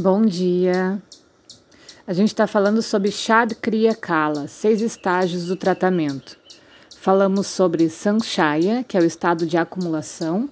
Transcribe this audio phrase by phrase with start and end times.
[0.00, 1.02] Bom dia.
[2.06, 6.38] A gente está falando sobre Shad Kriya Kala, seis estágios do tratamento.
[7.00, 10.48] Falamos sobre Sanchaya, que é o estado de acumulação.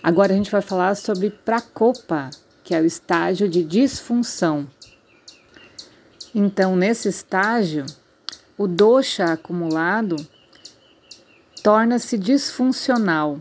[0.00, 2.30] Agora a gente vai falar sobre Prakopa,
[2.62, 4.68] que é o estágio de disfunção.
[6.32, 7.84] Então, nesse estágio,
[8.56, 10.14] o dosha acumulado
[11.64, 13.40] torna-se disfuncional,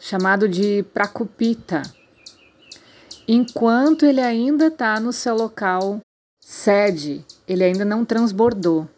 [0.00, 1.82] chamado de Prakupita
[3.26, 6.00] enquanto ele ainda está no seu local
[6.40, 8.88] sede, ele ainda não transbordou.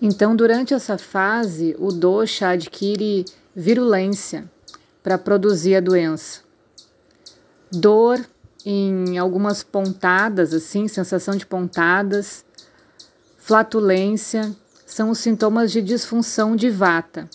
[0.00, 4.48] Então, durante essa fase, o dosha adquire virulência
[5.02, 6.40] para produzir a doença.
[7.72, 8.24] Dor
[8.64, 12.44] em algumas pontadas, assim, sensação de pontadas,
[13.38, 14.54] flatulência,
[14.86, 17.28] são os sintomas de disfunção de vata.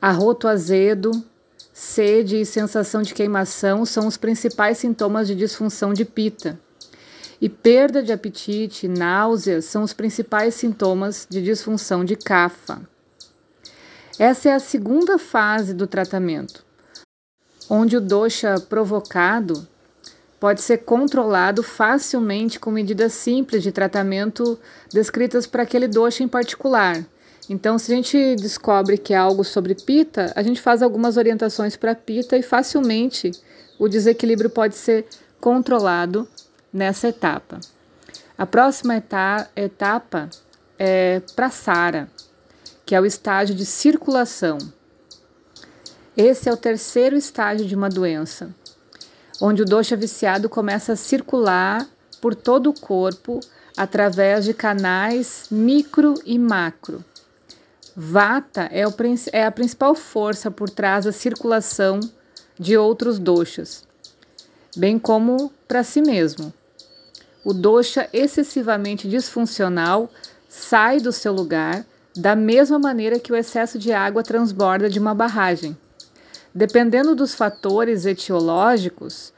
[0.00, 1.10] Arroto azedo,
[1.80, 6.58] Sede e sensação de queimação são os principais sintomas de disfunção de pita.
[7.40, 12.80] E perda de apetite e náuseas são os principais sintomas de disfunção de cafa.
[14.18, 16.66] Essa é a segunda fase do tratamento,
[17.70, 19.64] onde o dosha provocado
[20.40, 24.58] pode ser controlado facilmente com medidas simples de tratamento
[24.92, 27.06] descritas para aquele dosha em particular
[27.48, 31.76] então, se a gente descobre que é algo sobre pita, a gente faz algumas orientações
[31.76, 33.30] para pita e facilmente
[33.78, 35.06] o desequilíbrio pode ser
[35.40, 36.28] controlado
[36.70, 37.58] nessa etapa.
[38.36, 40.28] A próxima eta etapa
[40.78, 42.08] é para Sara,
[42.84, 44.58] que é o estágio de circulação.
[46.14, 48.54] Esse é o terceiro estágio de uma doença,
[49.40, 51.86] onde o dosha viciado começa a circular
[52.20, 53.40] por todo o corpo
[53.76, 57.02] através de canais micro e macro.
[58.00, 58.94] Vata é, o,
[59.32, 61.98] é a principal força por trás da circulação
[62.56, 63.82] de outros doshas,
[64.76, 66.54] bem como para si mesmo.
[67.44, 70.08] O dosha excessivamente disfuncional
[70.48, 71.84] sai do seu lugar
[72.16, 75.76] da mesma maneira que o excesso de água transborda de uma barragem.
[76.54, 79.32] Dependendo dos fatores etiológicos,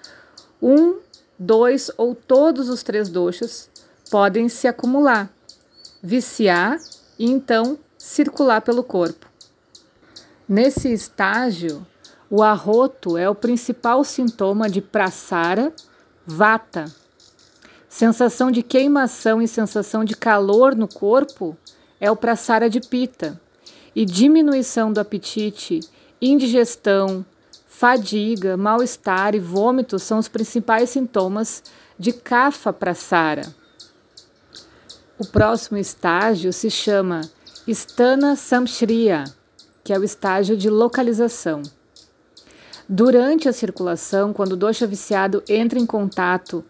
[0.60, 0.99] um,
[1.38, 3.70] dois ou todos os três doshas
[4.10, 5.31] podem se acumular,
[6.03, 6.78] viciar
[7.19, 9.27] e então circular pelo corpo.
[10.49, 11.87] Nesse estágio,
[12.31, 15.71] o arroto é o principal sintoma de prasara,
[16.27, 16.87] vata.
[17.91, 21.55] Sensação de queimação e sensação de calor no corpo
[22.00, 23.38] é o prasara de pita.
[23.94, 25.81] E diminuição do apetite,
[26.22, 27.25] indigestão,
[27.69, 31.62] fadiga, mal-estar e vômito são os principais sintomas
[31.99, 33.55] de kapha prasara.
[35.19, 37.21] O próximo estágio se chama
[37.69, 39.25] Stana Samshriya,
[39.84, 41.62] que é o estágio de localização.
[42.88, 46.65] Durante a circulação, quando o dosha viciado entra em contato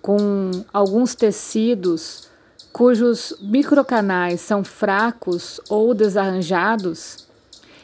[0.00, 2.28] com alguns tecidos
[2.72, 7.26] cujos microcanais são fracos ou desarranjados,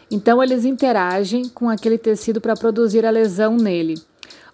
[0.08, 4.00] então eles interagem com aquele tecido para produzir a lesão nele.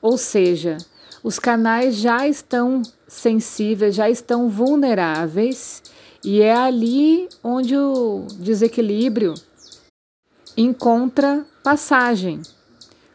[0.00, 0.78] Ou seja,
[1.22, 5.82] os canais já estão sensíveis, já estão vulneráveis
[6.24, 9.34] e é ali onde o desequilíbrio
[10.56, 12.40] encontra passagem.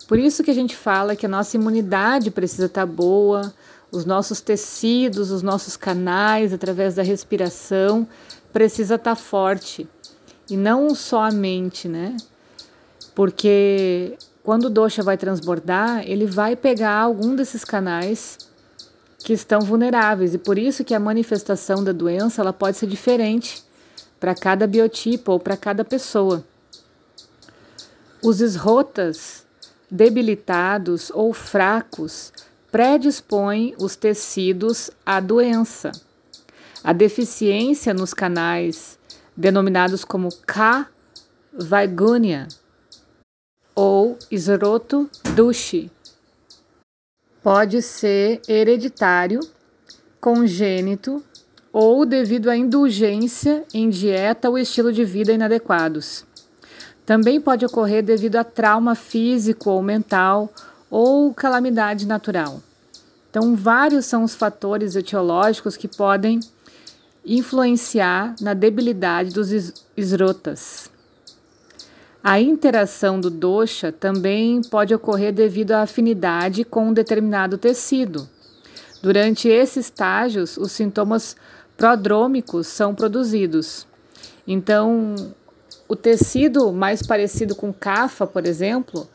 [0.07, 3.53] Por isso que a gente fala que a nossa imunidade precisa estar boa,
[3.91, 8.07] os nossos tecidos, os nossos canais, através da respiração,
[8.51, 9.87] precisa estar forte.
[10.49, 12.15] E não só a mente, né?
[13.13, 18.37] Porque quando o dosha vai transbordar, ele vai pegar algum desses canais
[19.19, 23.63] que estão vulneráveis e por isso que a manifestação da doença ela pode ser diferente
[24.19, 26.43] para cada biotipo ou para cada pessoa.
[28.23, 29.45] Os esrotas
[29.89, 32.31] debilitados ou fracos
[32.71, 35.91] predispõem os tecidos à doença.
[36.83, 38.97] A deficiência nos canais,
[39.35, 40.87] denominados como K.
[41.53, 42.47] vaigunya
[43.73, 45.91] ou esroto dushi,
[47.47, 49.39] pode ser hereditário,
[50.19, 51.23] congênito
[51.71, 56.25] ou devido à indulgência em dieta ou estilo de vida inadequados.
[57.05, 60.51] Também pode ocorrer devido a trauma físico ou mental
[60.91, 62.61] ou calamidade natural.
[63.29, 66.41] Então, vários são os fatores etiológicos que podem
[67.25, 70.91] influenciar na debilidade dos esrotas.
[72.29, 78.27] A interação do dosha também pode ocorrer devido à afinidade com um determinado tecido.
[79.01, 81.37] Durante esses estágios, os sintomas
[81.77, 83.87] prodrômicos são produzidos.
[84.45, 85.15] Então,
[85.87, 89.07] o tecido mais parecido com cafa, por exemplo,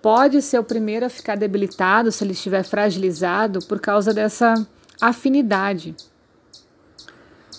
[0.00, 4.54] pode ser o primeiro a ficar debilitado se ele estiver fragilizado por causa dessa
[4.98, 5.94] afinidade.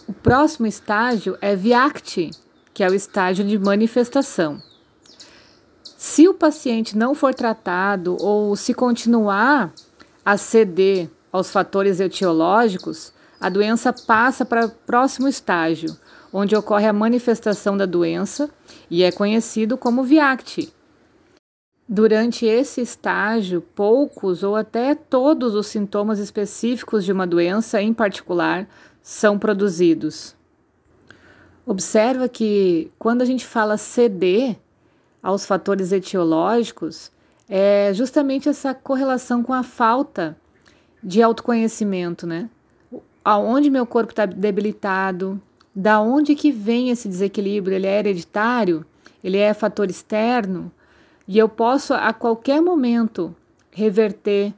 [0.08, 2.32] O próximo estágio é Vyakti,
[2.74, 4.68] que é o estágio de manifestação.
[6.40, 9.74] Paciente não for tratado ou se continuar
[10.24, 15.98] a ceder aos fatores etiológicos, a doença passa para o próximo estágio,
[16.32, 18.50] onde ocorre a manifestação da doença
[18.90, 20.74] e é conhecido como Vyakti.
[21.88, 28.66] Durante esse estágio, poucos ou até todos os sintomas específicos de uma doença em particular
[29.02, 30.36] são produzidos.
[31.66, 34.58] Observa que quando a gente fala ceder
[35.22, 37.12] aos fatores etiológicos,
[37.48, 40.38] é justamente essa correlação com a falta
[41.04, 42.50] de autoconhecimento, né?
[43.24, 45.42] Aonde meu corpo está debilitado,
[45.76, 47.76] da onde que vem esse desequilíbrio?
[47.76, 48.86] Ele é hereditário?
[49.24, 50.72] Ele é fator externo?
[51.28, 53.36] E eu posso a qualquer momento
[53.72, 54.54] reverter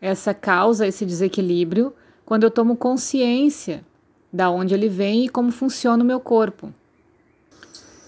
[0.00, 1.92] essa causa, esse desequilíbrio,
[2.24, 3.84] quando eu tomo consciência
[4.32, 6.72] da onde ele vem e como funciona o meu corpo.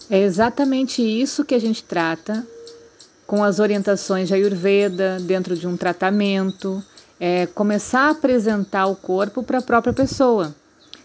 [0.09, 2.47] É exatamente isso que a gente trata
[3.27, 6.83] com as orientações de Ayurveda dentro de um tratamento,
[7.19, 10.55] é começar a apresentar o corpo para a própria pessoa,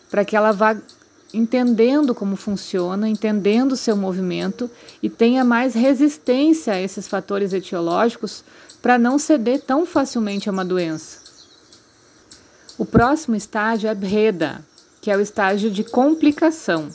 [0.10, 0.78] para que ela vá
[1.34, 4.70] entendendo como funciona, entendendo o seu movimento
[5.02, 8.44] e tenha mais resistência a esses fatores etiológicos
[8.82, 11.20] para não ceder tão facilmente a uma doença.
[12.78, 14.64] O próximo estágio é Breda,
[15.00, 16.90] que é o estágio de complicação.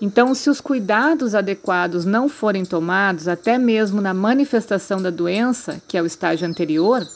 [0.00, 5.96] Então, se os cuidados adequados não forem tomados, até mesmo na manifestação da doença, que
[5.96, 7.06] é o estágio anterior,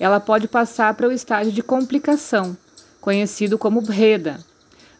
[0.00, 2.56] ela pode passar para o estágio de complicação,
[3.00, 4.40] conhecido como Breda.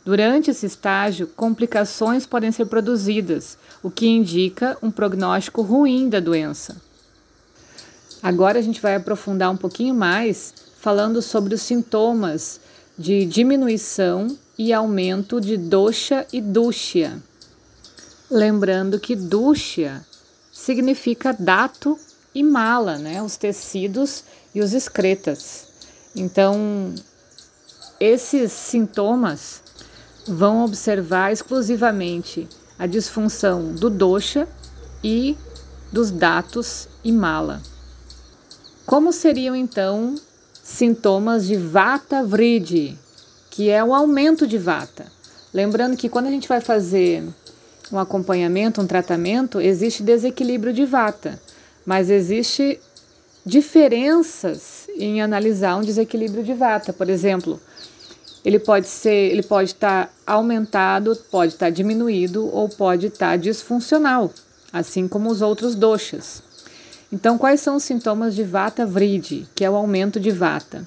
[0.04, 6.76] Durante esse estágio, complicações podem ser produzidas, o que indica um prognóstico ruim da doença.
[8.22, 12.60] Agora a gente vai aprofundar um pouquinho mais falando sobre os sintomas
[12.96, 17.20] de diminuição e aumento de dosha e dúxia.
[18.31, 20.05] Lembrando que dúxia
[20.52, 21.99] significa dato
[22.35, 23.23] e mala, né?
[23.23, 24.25] os tecidos
[24.55, 25.69] e os excretas.
[26.14, 26.94] Então,
[27.99, 29.62] esses sintomas
[30.26, 32.49] vão observar exclusivamente
[32.79, 34.49] a disfunção do dosha
[35.02, 35.37] e
[35.93, 37.61] dos datos e mala.
[38.87, 40.14] Como seriam então
[40.74, 42.98] sintomas de vata vridi,
[43.50, 45.06] que é o aumento de vata?
[45.52, 47.22] Lembrando que quando a gente vai fazer
[47.92, 51.40] um acompanhamento, um tratamento, existe desequilíbrio de vata,
[51.86, 52.80] mas existe
[53.46, 56.92] diferenças em analisar um desequilíbrio de vata.
[56.92, 57.60] Por exemplo,
[58.44, 64.32] ele pode ser, ele pode estar aumentado, pode estar diminuído ou pode estar disfuncional,
[64.72, 66.42] assim como os outros doshas.
[67.12, 70.86] Então, quais são os sintomas de vata vridi, que é o aumento de vata?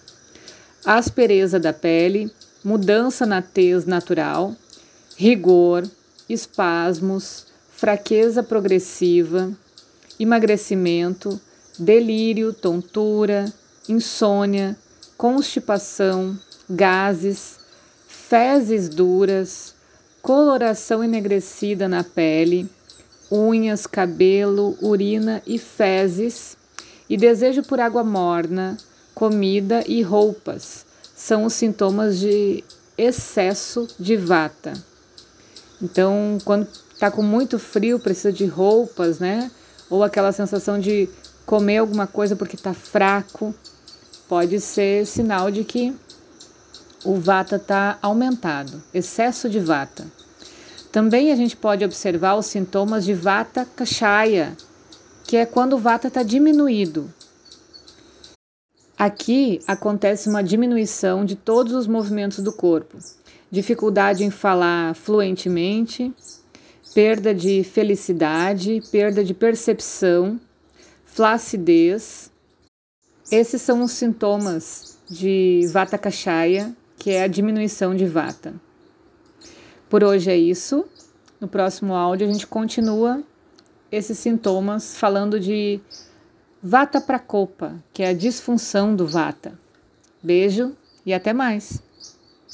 [0.85, 2.31] Aspereza da pele,
[2.63, 4.55] mudança na tez natural,
[5.15, 5.89] rigor,
[6.27, 9.51] espasmos, fraqueza progressiva,
[10.19, 11.39] emagrecimento,
[11.77, 13.51] delírio, tontura,
[13.87, 14.75] insônia,
[15.17, 16.37] constipação,
[16.69, 17.59] gases,
[18.07, 19.73] fezes duras,
[20.21, 22.69] coloração enegrecida na pele,
[23.31, 26.57] unhas, cabelo, urina e fezes,
[27.09, 28.77] e desejo por água morna,
[29.13, 30.85] comida e roupas
[31.17, 32.63] são os sintomas de
[32.95, 34.73] excesso de vata.
[35.81, 39.49] Então, quando está com muito frio, precisa de roupas, né?
[39.89, 41.09] Ou aquela sensação de
[41.43, 43.53] comer alguma coisa porque está fraco,
[44.29, 45.95] pode ser sinal de que
[47.03, 50.05] o vata está aumentado, excesso de vata.
[50.91, 54.55] Também a gente pode observar os sintomas de vata kashaya,
[55.23, 57.13] que é quando o vata está diminuído.
[58.97, 62.97] Aqui acontece uma diminuição de todos os movimentos do corpo,
[63.51, 66.11] dificuldade em falar fluentemente,
[66.95, 70.39] perda de felicidade, perda de percepção,
[71.05, 72.31] flacidez.
[73.31, 78.66] Esses são os sintomas de Vata Kashaya, que é a diminuição de Vata.
[79.89, 80.85] Por hoje é isso.
[81.39, 83.23] No próximo áudio a gente continua
[83.91, 85.79] esses sintomas falando de
[86.61, 89.57] Vata Prakopa, que é a disfunção do Vata.
[90.21, 90.75] Beijo
[91.05, 91.86] e até mais!